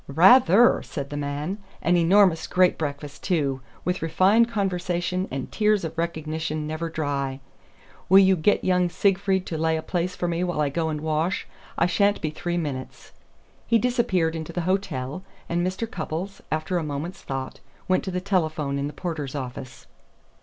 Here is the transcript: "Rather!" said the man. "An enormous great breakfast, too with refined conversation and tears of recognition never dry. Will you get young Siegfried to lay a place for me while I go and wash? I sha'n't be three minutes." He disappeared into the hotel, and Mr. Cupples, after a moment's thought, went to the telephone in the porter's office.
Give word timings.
"Rather!" 0.07 0.81
said 0.81 1.11
the 1.11 1.15
man. 1.17 1.59
"An 1.79 1.95
enormous 1.95 2.47
great 2.47 2.75
breakfast, 2.75 3.21
too 3.21 3.61
with 3.85 4.01
refined 4.01 4.49
conversation 4.49 5.27
and 5.29 5.51
tears 5.51 5.83
of 5.83 5.95
recognition 5.95 6.65
never 6.65 6.89
dry. 6.89 7.39
Will 8.09 8.17
you 8.17 8.35
get 8.35 8.63
young 8.63 8.89
Siegfried 8.89 9.45
to 9.45 9.59
lay 9.59 9.77
a 9.77 9.83
place 9.83 10.15
for 10.15 10.27
me 10.27 10.43
while 10.43 10.59
I 10.59 10.69
go 10.69 10.89
and 10.89 11.01
wash? 11.01 11.45
I 11.77 11.85
sha'n't 11.85 12.19
be 12.19 12.31
three 12.31 12.57
minutes." 12.57 13.11
He 13.67 13.77
disappeared 13.77 14.35
into 14.35 14.51
the 14.51 14.61
hotel, 14.61 15.21
and 15.47 15.63
Mr. 15.63 15.85
Cupples, 15.87 16.41
after 16.51 16.79
a 16.79 16.83
moment's 16.83 17.21
thought, 17.21 17.59
went 17.87 18.03
to 18.05 18.09
the 18.11 18.19
telephone 18.21 18.79
in 18.79 18.87
the 18.87 18.93
porter's 18.93 19.35
office. 19.35 19.85